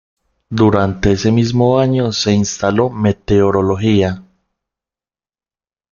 [0.49, 4.23] Durante ese mismo año se instaló Meteorología.